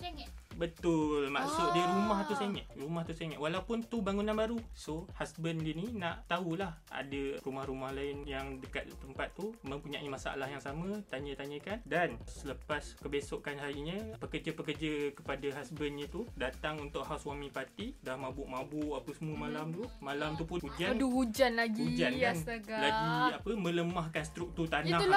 [0.00, 0.28] Sengit.
[0.56, 1.32] Betul.
[1.32, 1.92] Maksud dia Ah.
[1.94, 2.68] rumah tu sengit.
[2.76, 3.40] Rumah tu sengit.
[3.40, 4.60] Walaupun tu bangunan baru.
[4.76, 10.44] So, husband dia ni nak tahulah ada rumah-rumah lain yang dekat tempat tu mempunyai masalah
[10.44, 11.00] yang sama.
[11.08, 11.80] Tanya-tanyakan.
[11.88, 17.96] Dan selepas kebesokan harinya, pekerja-pekerja kepada husbandnya tu datang untuk housewarming party.
[18.04, 19.84] Dah mabuk-mabuk apa semua malam tu.
[20.04, 20.92] Malam tu pun hujan.
[20.92, 21.88] Aduh hujan lagi.
[21.88, 22.36] Hujan kan.
[22.36, 22.76] Astaga.
[22.76, 25.08] Lagi apa melemahkan struktur tanah tu.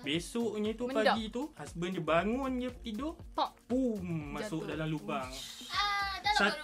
[0.00, 1.12] Besoknya tu Mendap.
[1.12, 3.50] pagi tu husband dia bangun je tidur, Pak.
[3.68, 4.70] boom masuk Jatuh.
[4.72, 5.28] dalam lubang.
[5.28, 5.99] Ah, dah lah
[6.42, 6.58] Sat-.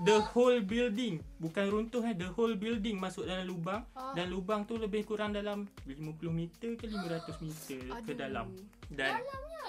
[0.00, 4.10] The whole building Bukan runtuh eh The whole building masuk dalam lubang Ah.
[4.12, 5.94] Dan lubang tu lebih kurang dalam 50
[6.28, 8.16] meter ke 500 meter ke Aduh.
[8.16, 8.46] dalam
[8.88, 9.22] Dan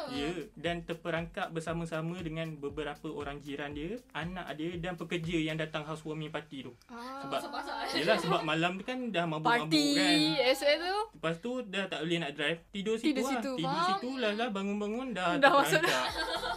[0.10, 5.84] Ya Dan terperangkap bersama-sama dengan beberapa orang jiran dia Anak dia dan pekerja yang datang
[5.84, 7.21] housewarming party tu Ah.
[7.21, 7.39] Sebab.
[7.93, 10.17] Yelah sebab malam tu kan dah mabuk-mabuk Party kan
[10.49, 10.95] esok tu.
[11.13, 13.88] Lepas tu dah tak boleh nak drive Tidur situ Tidur lah situ, Tidur faham?
[13.91, 16.10] situ lah lah bangun-bangun dah Dah masuk terperangkap.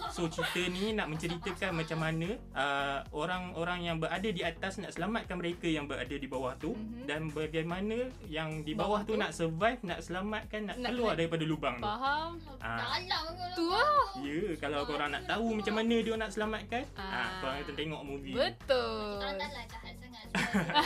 [0.09, 5.37] So cerita ni nak menceritakan macam mana uh, Orang-orang yang berada di atas nak selamatkan
[5.37, 7.05] mereka yang berada di bawah tu Mhm.
[7.05, 9.21] Dan bagaimana yang di Bawah bawah, tu, tu?
[9.21, 11.13] nak survive Nak selamatkan, nak, Nak keluar keluar.
[11.17, 12.31] daripada lubang tu Faham?
[12.59, 12.79] Ah.
[12.79, 14.05] Dalam kau Tu lah.
[14.19, 17.03] Ya, kalau korang nak tahu macam mana dia nak selamatkan ah.
[17.03, 17.29] Ah.
[17.39, 18.37] Korang kena tengok movie ni.
[18.37, 19.19] Betul.
[19.19, 20.25] Tak dah jahat sangat.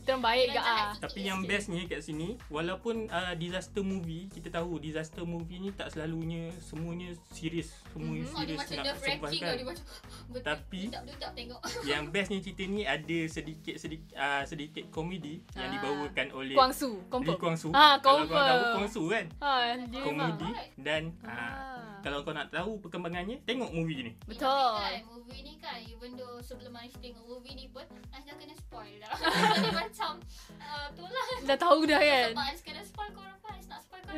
[0.00, 0.90] Terbaik ke ah.
[0.96, 5.90] Tapi yang bestnya kat sini Walaupun uh, disaster movie Kita tahu disaster movie ni Tak
[5.90, 9.84] selalunya Semuanya serius Semuanya Oh, dia serius macam nak survive kau kan dia macam
[10.32, 10.42] betul.
[10.42, 10.88] Tapi-
[11.20, 11.60] Dudak-dudak tengok.
[11.90, 15.72] Yang bestnya cerita ni Ada sedikit sedikit uh, sedikit komedi Yang Ah.
[15.76, 17.36] dibawakan oleh Kuang Su, Lee confirm.
[17.36, 18.62] Kwang Soo Ah, Kalau korang tahu.
[18.74, 19.50] Kwang Soo kan Ha,
[19.82, 20.32] dia memang.
[20.32, 22.00] Komedi Dan uh, Ah.
[22.00, 24.48] Kalau kau nak tahu perkembangannya Tengok movie ni Betul.
[24.48, 28.54] Kan, movie ni kan even though sebelum Anish tengok movie ni pun Anish dah kena
[28.56, 29.12] spoil dah.
[29.54, 30.12] Jadi macam
[30.56, 31.26] uh, tu lah.
[31.44, 32.32] Dah tahu dah kan.
[32.32, 34.16] Sebab Anish kena spoil korang pun Anish nak spoil korang.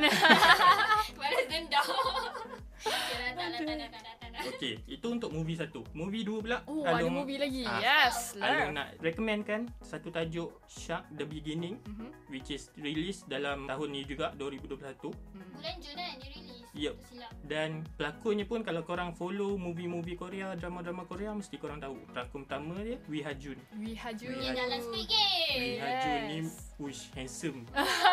[1.19, 1.85] Balas dendam.
[4.43, 5.87] Okay, okay, itu untuk movie satu.
[5.95, 6.59] Movie dua pula.
[6.67, 7.63] Oh, Alung, ada movie lagi.
[7.63, 8.87] Uh, Yes Alung lah.
[8.87, 12.09] nak recommend kan Satu tajuk Shark The Beginning mm-hmm.
[12.31, 15.51] Which is release dalam tahun ni juga 2021 mm.
[15.59, 16.95] Bulan Jun kan dia release Yep
[17.45, 21.99] Dan pelakonnya pun Kalau korang follow movie-movie Korea Drama-drama Korea Mesti korang tahu.
[22.15, 23.59] Pelakon pertama dia Wee Ha Jun.
[23.77, 24.37] Wee Ha, ha Jun.
[24.41, 26.39] Yang dalam speaking Wee Ha Jun ni
[26.83, 27.63] Wish handsome.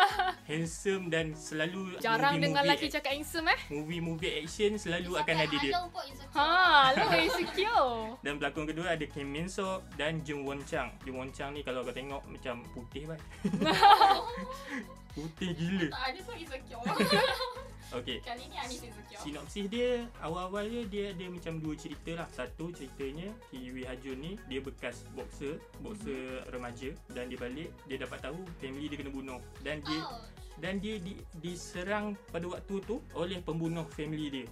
[0.50, 3.58] Handsome dan selalu Jarang movie, dengar lelaki cakap handsome eh?
[3.72, 5.72] Movie-movie action selalu akan ada dia.
[5.88, 6.36] Pun insecure.
[6.36, 7.94] Ha, lu insecure.
[8.24, 10.92] Dan pelakon kedua ada Kim Min Sok dan Jung Won Chang.
[11.08, 13.20] Jung Won Chang ni kalau kau tengok macam putih kan.
[15.16, 15.88] putih gila.
[15.88, 16.84] Tak ada pun insecure.
[17.90, 18.22] Okay.
[18.22, 19.18] Kali ni Anish insecure.
[19.18, 22.28] Sinopsis dia awal-awal dia dia ada macam dua cerita lah.
[22.30, 27.70] Satu ceritanya si Wee Ha Jun ni dia bekas boxer, boxer remaja dan dia balik
[27.90, 30.22] dia dapat tahu family dia kena bunuh dan dia Oh,
[30.60, 34.46] dan dia di, diserang pada waktu tu oleh pembunuh family dia.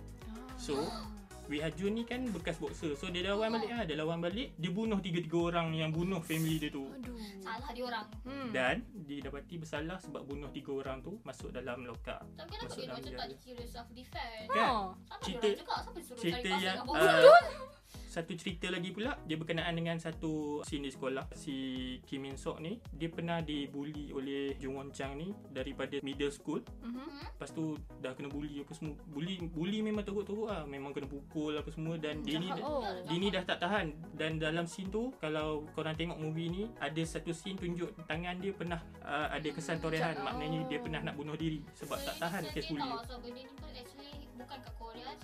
[0.58, 0.74] So
[1.48, 2.92] Ha Jun ni kan bekas boxer.
[2.92, 3.82] So dia lawan balik lah.
[3.88, 4.52] Dia lawan balik.
[4.60, 6.84] Dia bunuh tiga-tiga orang yang bunuh family dia tu.
[6.84, 7.16] Aduh.
[7.40, 8.04] salah dia orang.
[8.28, 8.50] Hmm.
[8.52, 12.20] Dan didapati bersalah sebab bunuh tiga orang tu masuk dalam lokap.
[12.36, 14.48] Tapi kenapa dia macam tak dikira self defense?
[14.52, 14.68] Kan?
[14.68, 14.86] Oh.
[15.24, 15.76] Cerita- dia orang juga.
[15.80, 17.77] Siapa suruh cerita cari pasal yang dengan uh?
[18.18, 19.14] Satu cerita lagi pula.
[19.22, 21.30] Dia berkenaan dengan satu scene di sekolah.
[21.38, 21.54] Si
[22.02, 26.58] Kim Min Sok ni dia pernah dibuli oleh Jung Won Chang ni daripada middle school.
[26.82, 27.06] Mhm.
[27.38, 28.98] lepas tu dah kena bully apa semua.
[29.06, 30.66] Bully bully memang teruk-teruk lah.
[30.66, 31.94] Memang kena pukul apa semua.
[31.94, 32.50] Dan dia ni.
[32.58, 32.82] Oh.
[32.82, 33.94] dia ni dah tak tahan.
[34.18, 38.50] Dan dalam scene tu kalau korang tengok movie ni ada satu scene tunjuk tangan dia
[38.50, 40.18] pernah uh, ada kesan torehan.
[40.18, 40.26] Oh.
[40.26, 43.54] maknanya dia pernah nak bunuh diri sebab So, tak tahan kes bully sebab benda ni
[43.58, 43.97] pun actually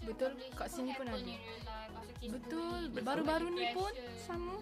[0.05, 1.35] Betul, kat sini pun ada.
[2.25, 2.81] Betul.
[3.05, 3.93] Baru-baru ni pun
[4.25, 4.57] sama.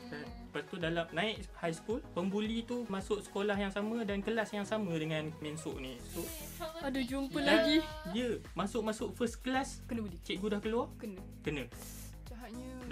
[0.53, 4.69] Lepas tu dalam naik high school Pembuli tu masuk sekolah yang sama Dan kelas yang
[4.69, 6.21] sama dengan Mensuk ni So
[6.85, 7.81] Ada jumpa lagi.
[8.13, 10.21] Ya Masuk-masuk first class Kena buli.
[10.21, 11.25] Cikgu dah keluar Kena.
[11.41, 11.65] Kena.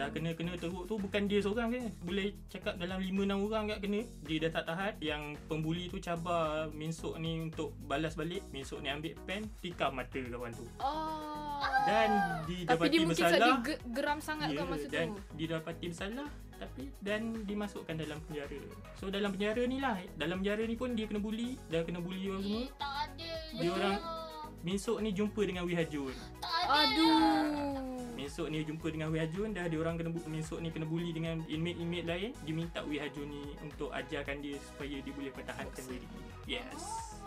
[0.00, 4.00] Dah kena-kena teruk tu Bukan dia seorang kan Boleh cakap dalam 5-6 orang kat kena
[4.24, 8.88] Dia dah tak tahan Yang pembuli tu cabar Mensuk ni untuk balas balik Mensuk ni
[8.88, 11.60] ambil pen Tikam mata kawan tu Oh.
[11.84, 12.08] Dan
[12.40, 15.20] Tapi didapati dia mungkin sebab dia bersalah ge- geram sangat Ya, kan masa dan tu.
[15.36, 18.60] didapati bersalah tapi dan dimasukkan dalam penjara.
[18.94, 22.28] So dalam penjara ni lah, dalam penjara ni pun dia kena bully, dah kena bully
[22.28, 22.60] orang semua.
[22.60, 23.30] Eh, tak ada.
[23.54, 24.02] Dia orang-
[24.60, 26.12] Minsuk ni jumpa dengan Wee Ha Jun.
[26.36, 26.84] Tak ada.
[26.84, 27.99] Aduh.
[28.22, 31.10] Esok ni jumpa dengan Wee Hajun dah dia orang kena bu- esok ni kena bully
[31.10, 35.84] dengan inmate-inmate lain dia minta Wee Hajun ni untuk ajarkan dia supaya dia boleh pertahankan
[35.86, 36.08] diri.
[36.48, 37.19] Yes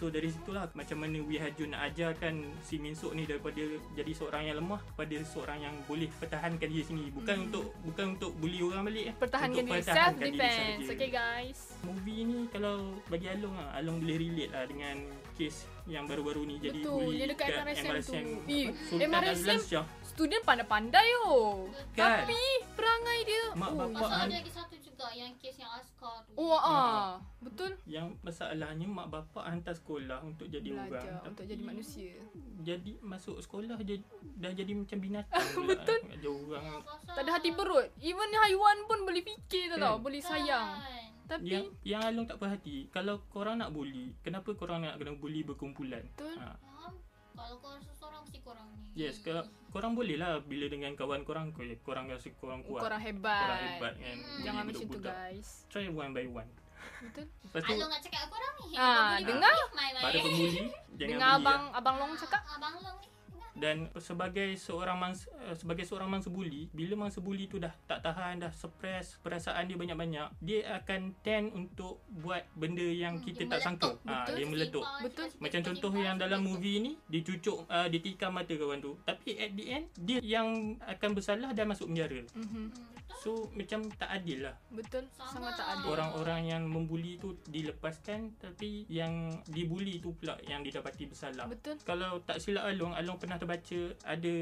[0.00, 2.32] So dari situlah macam mana Wee Hajun nak ajarkan
[2.64, 3.60] si Min Sok ni daripada
[3.92, 7.12] jadi seorang yang lemah kepada seorang yang boleh pertahankan diri sendiri.
[7.12, 7.46] Bukan Hmm.
[7.46, 9.14] untuk bukan untuk bully orang balik eh.
[9.14, 9.76] Pertahankan Untuk diri.
[9.78, 10.86] pertahankan Self defense.
[10.88, 11.58] Okay guys.
[11.84, 14.96] Movie ni kalau bagi Along lah, Along boleh relate lah dengan
[15.36, 18.52] kes yang baru-baru ni jadi Betul, bully yang dekat kat MRSM MRSM tu.
[18.96, 19.60] Eh, MRSM.
[20.02, 21.68] Student pandai-pandai oh.
[21.92, 22.24] Kan?
[22.24, 22.40] Tapi
[22.72, 26.20] perangai dia Mak oh, bapak Pasal Han- ada lagi satu juga yang kes yang Askar
[26.28, 26.36] tu.
[26.36, 27.72] Oh ah, betul.
[27.88, 30.92] Yang masalahnya mak bapak hantar sekolah untuk jadi orang.
[30.92, 32.14] Belajar Tapi untuk jadi manusia.
[32.60, 33.96] Jadi masuk sekolah dia
[34.36, 35.72] dah jadi macam binatang pula.
[35.72, 36.00] Betul.
[36.04, 37.88] Ada orang Pasal Tak ada hati perut.
[38.04, 40.04] Even haiwan pun boleh fikir tau tau, Kan?
[40.04, 40.68] boleh sayang.
[40.76, 41.08] Kan.
[41.30, 45.14] Tapi yang yang Along tak puas hati kalau korang nak bully kenapa korang nak kena
[45.14, 46.36] bully berkumpulan Betul.
[46.42, 46.58] ha.
[46.58, 46.98] Faham?
[47.38, 48.68] Kalau korang seseorang mesti korang.
[48.92, 52.98] Yes kalau korang boleh lah bila dengan kawan korang kau korang rasa korang kuat korang
[52.98, 53.40] hebat.
[53.40, 54.42] korang hebat kan Hmm.
[54.42, 55.48] Jangan macam tu guys.
[55.68, 56.50] try one by one
[57.00, 57.26] Betul.
[57.44, 58.66] lepas tu Along nak cakap apa orang ni?
[58.72, 59.54] Ah, boleh dengar?
[60.00, 60.18] pada
[60.96, 61.76] Dengan bully abang lah.
[61.76, 62.42] abang Long cakap.
[62.42, 63.09] Ah, Abang Long ni.
[63.52, 68.00] Dan sebagai seorang mangsa, uh, sebagai seorang mangsa bully bila mangsa bully tu dah tak
[68.00, 73.42] tahan dah suppress perasaan dia banyak-banyak dia akan tend untuk buat benda yang Hmm, kita
[73.48, 74.34] tak sangka ha, Betul.
[74.34, 75.28] dia meletup Betul.
[75.36, 78.94] Macam tiba-tiba contoh yang dalam movie ni Dia cucuk uh, Dia tikam mata kawan tu
[79.02, 80.46] Tapi at the end Dia yang
[80.80, 82.46] akan bersalah Dan masuk penjara Mhm.
[82.46, 83.18] Hmm, betul.
[83.18, 85.04] So macam tak adil lah Betul.
[85.10, 85.28] Sama.
[85.32, 85.86] Sangat tak adil.
[85.90, 89.12] Orang-orang yang membuli tu Dilepaskan Tapi yang
[89.44, 91.76] dibuli tu pula Yang didapati bersalah Betul.
[91.82, 94.34] kalau tak silap Along Along pernah terbaca Ada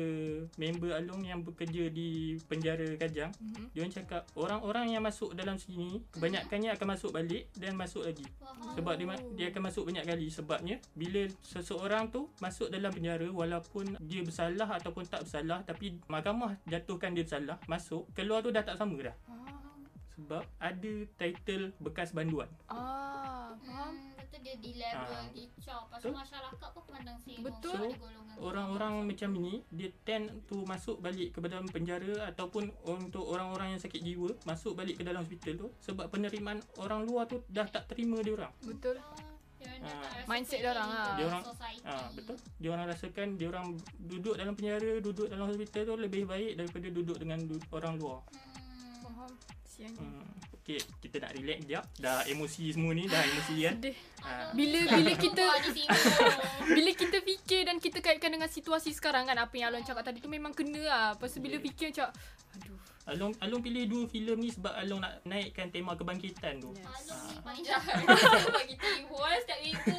[0.54, 2.08] member Along Yang bekerja di
[2.44, 3.70] penjara Kajang Mhm.
[3.70, 8.26] Dia orang cakap Orang-orang yang masuk dalam sini Kebanyakannya akan masuk balik Dan masuk lagi
[8.37, 8.74] Faham.
[8.74, 13.94] Sebab dia dia akan masuk banyak kali sebabnya bila seseorang tu masuk dalam penjara walaupun
[14.00, 18.74] dia bersalah ataupun tak bersalah tapi mahkamah jatuhkan dia bersalah masuk keluar tu dah tak
[18.74, 19.70] sama dah Ah,
[20.12, 22.48] sebab ada title bekas banduan.
[22.66, 23.94] ah, faham.
[24.29, 25.27] Betul dia di level, Ah.
[25.31, 25.88] di chop.
[25.88, 26.21] Pasal Betul.
[26.21, 27.43] masyarakat pun pandang sengok.
[27.43, 27.73] Betul.
[27.75, 33.25] So, golongan Orang-orang macam ni dia tend tu masuk balik ke dalam penjara ataupun untuk
[33.25, 37.41] orang-orang yang sakit jiwa masuk balik ke dalam hospital tu sebab penerimaan orang luar tu
[37.47, 38.53] dah tak terima dia orang.
[38.61, 38.95] Betul.
[38.95, 40.23] Dah Ah.
[40.25, 41.17] Mindset dia orang into ah.
[41.17, 41.83] Dia orang- society.
[41.85, 42.37] Ah betul.
[42.57, 43.67] Dia orang rasakan dia orang
[43.99, 48.23] duduk dalam penjara, duduk dalam hospital tu lebih baik daripada duduk dengan du- orang luar.
[48.23, 49.03] Hmm.
[49.03, 49.31] Faham.
[49.64, 49.99] Siannya.
[49.99, 50.38] Hmm.
[50.68, 51.85] Okey, kita nak relax sekejap.
[51.96, 53.76] Dah emosi semua ni, dah emosi kan.
[54.20, 54.52] Ha.
[54.52, 55.44] Bila bila kita
[56.76, 60.20] bila kita fikir dan kita kaitkan dengan situasi sekarang kan apa yang Alon cakap tadi
[60.20, 61.07] tu memang kena lah.
[61.16, 62.12] Lepas tu bila fikir macam
[62.52, 62.76] aduh.
[63.09, 66.76] Along Along pilih dua filem ni sebab Along nak naikkan tema kebangkitan tu.
[66.76, 66.85] Yes.
[66.85, 67.96] Along ni paling jahat.
[68.61, 69.96] Bagi timbul setiap minggu.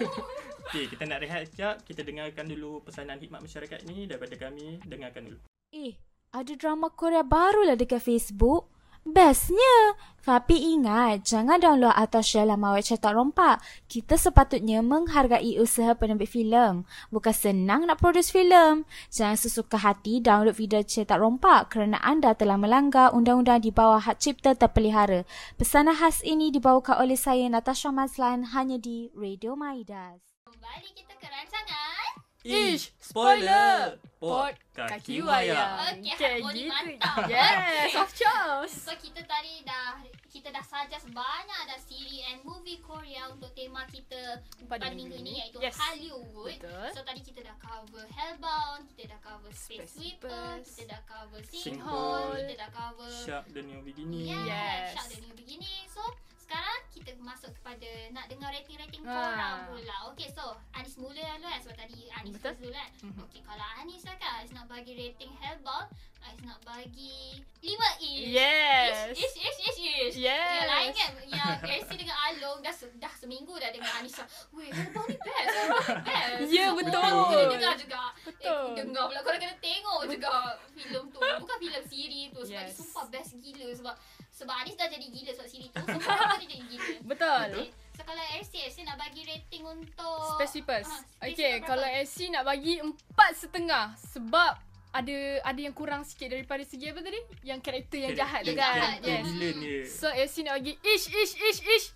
[0.70, 1.82] Okey, kita nak rehat sekejap.
[1.82, 4.78] Kita dengarkan dulu pesanan khidmat masyarakat ni daripada kami.
[4.86, 5.42] Dengarkan dulu.
[5.74, 5.98] Eh,
[6.30, 8.70] ada drama Korea baru lah dekat Facebook.
[9.10, 9.98] Bestnya!
[10.20, 13.58] Tapi ingat, jangan download atau share laman web cetak rompak.
[13.90, 16.86] Kita sepatutnya menghargai usaha penerbit filem.
[17.10, 18.86] Bukan senang nak produce filem.
[19.10, 24.22] Jangan sesuka hati download video cetak rompak kerana anda telah melanggar undang-undang di bawah hak
[24.22, 25.26] cipta terpelihara.
[25.58, 30.22] Pesanan khas ini dibawakan oleh saya Natasha Mazlan hanya di Radio Maidas.
[30.46, 32.22] Kembali kita ke rancangan.
[32.46, 33.98] Ish, spoiler!
[34.16, 35.80] Pot kaki wayang.
[35.96, 36.70] Okey, Kayak harmoni gitu.
[36.70, 37.24] mantap.
[37.26, 38.76] Yes, of course.
[38.78, 39.98] So kita tadi dah
[40.30, 45.16] kita dah suggest banyak dah siri and movie Korea untuk tema kita Pada pada, minggu
[45.16, 45.32] minggu ni.
[45.32, 45.74] ni iaitu Yes.
[45.74, 46.54] Hollywood.
[46.54, 46.88] Betul.
[46.92, 51.02] So tadi kita dah cover Hellbound, kita dah cover Space Space Sweeper, Sweepers, kita dah
[51.04, 54.28] cover Sinkhole, Sinkhole, kita dah cover Shark the New Beginning.
[54.28, 54.86] Yeah, Yes.
[54.94, 55.84] Shark the New Beginning.
[55.90, 56.04] So
[56.50, 59.14] sekarang kita masuk kepada nak dengar rating-rating Ah.
[59.14, 59.98] korang pula.
[60.10, 60.42] Okay, so
[60.74, 62.54] Anis mula dulu kan sebab tadi Anis Betul.
[62.58, 62.90] dulu kan.
[63.06, 63.22] Mhm.
[63.24, 65.88] Okay, kalau Anis lah kan, Anis nak bagi rating Hellbound,
[66.20, 67.70] Anis nak bagi 5
[68.02, 68.34] ish.
[68.34, 69.14] Yes.
[69.14, 70.16] Ish, ish, ish, ish, ish.
[70.18, 70.42] Yes.
[70.58, 74.18] Yang lain kan, yang Elsie dengan Along dah, se- dah seminggu dah dengan Anis.
[74.18, 75.54] cakap, Weh, Hellbound ni best.
[76.02, 76.50] Best.
[76.50, 76.98] Ya, So, betul.
[76.98, 78.02] korang kena dengar juga.
[78.26, 78.66] Betul.
[78.74, 79.20] Eh, dengar pula.
[79.22, 80.30] Korang kena tengok juga
[80.72, 81.20] filem tu.
[81.22, 82.42] Bukan filem siri tu.
[82.42, 82.66] Sebab Yes.
[82.66, 82.76] yes.
[82.76, 83.68] sumpah best gila.
[83.72, 83.96] Sebab
[84.40, 85.84] sebab Anis dah jadi gila sebab siri tu.
[85.84, 86.88] Pun dia jadi gila.
[87.12, 87.44] Betul.
[87.52, 87.68] Okay.
[88.00, 90.24] So, kalau RC, RC nak bagi rating untuk...
[90.40, 90.88] Space Sweepers.
[90.88, 92.08] Ah, Space Okay, kalau berapa?
[92.08, 94.56] SC nak bagi empat setengah sebab
[94.90, 97.20] ada ada yang kurang sikit daripada segi apa tadi?
[97.46, 98.98] Yang karakter yang jahat tu kan.
[99.06, 100.02] Yes.
[100.02, 101.88] So SC nak bagi ish ish ish ish.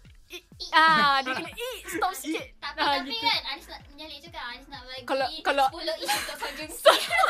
[0.70, 2.48] Ah, dia kena i stop sikit.
[2.58, 3.22] Tapi, Ah, tapi gitu.
[3.22, 7.30] kan Anis nak menyalik juga Anis nak bagi Kalau- kalau- 10 ish untuk Sojung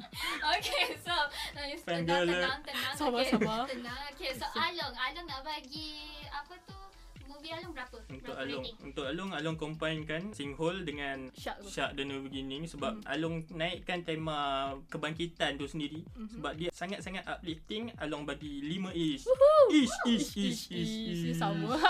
[0.54, 1.14] Okay so
[1.54, 3.32] Anis tenang tenang tenang Sabar, okay.
[3.32, 3.64] sabar.
[3.64, 5.92] Tenang Okay so Along Along nak bagi
[6.28, 6.76] Apa tu
[7.28, 7.96] movie Along berapa?
[8.00, 8.76] Untuk berapa Along rating?
[8.82, 11.64] Untuk Along Along combine-kan Singhole dengan Shark.
[11.66, 13.12] Shark The New Beginning Sebab mm.
[13.14, 16.40] Along naikkan tema Kebangkitan tu sendiri mm-hmm.
[16.40, 19.24] Sebab dia sangat-sangat uplifting Along bagi 5 ish
[19.72, 21.76] Ish Ish Ish Ish Ish, Ish sama.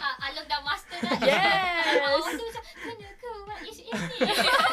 [0.00, 1.16] Ah, Along dah master dah.
[1.24, 2.00] Yes.
[2.00, 4.18] Awak tu macam, kena ke buat ish ish ni?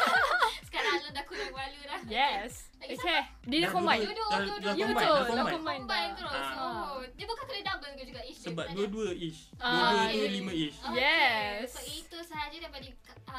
[0.68, 2.00] Sekarang Along dah kurang malu dah.
[2.08, 2.67] Yes.
[2.78, 3.20] Lagi Okay.
[3.44, 4.02] Dia dah combine.
[4.04, 4.28] dua-dua.
[4.38, 6.10] Duduk, dah Ya combine, dah Dah combine.
[6.14, 6.32] terus.
[6.32, 6.54] Ah.
[6.58, 7.00] Oh.
[7.10, 8.76] Dia bukan kena double ke juga ish dia Sebab sebenarnya?
[8.78, 9.74] dua-dua ish Ah,
[10.06, 10.30] Dua-dua ya.
[10.30, 10.96] 5 ish Okay.
[10.96, 11.66] Yes.
[11.68, 12.86] So itu sahaja daripada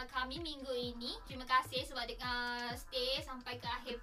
[0.10, 1.12] kami minggu ini.
[1.26, 2.04] Terima kasih sebab
[2.74, 3.96] stay sampai ke akhir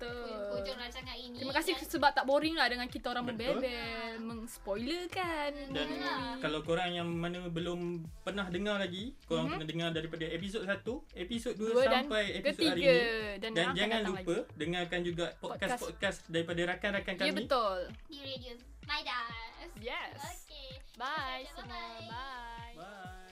[0.50, 1.38] hujung rancangan ini.
[1.38, 3.56] Terima kasih sebab tak boring lah dengan kita orang Betul.
[3.56, 3.76] membebel,
[4.20, 5.52] mengspoiler kan.
[5.70, 6.36] Dan Yalah.
[6.38, 9.52] kalau korang yang mana belum pernah dengar lagi, korang Mhm.
[9.54, 12.98] kena dengar daripada episod 1, episod 2 Dua dan sampai episod hari ini.
[13.38, 17.38] Dan, jangan lupa dengarkan juga podcast-podcast daripada rakan-rakan Ya kami.
[17.42, 17.78] betul.
[18.06, 18.52] di radio
[18.84, 19.68] Maidas.
[19.78, 20.14] Yes.
[20.16, 20.78] Okay.
[20.94, 21.66] Bye semua.
[21.66, 22.06] Bye-bye.
[22.08, 22.74] Bye.
[22.78, 23.25] Bye.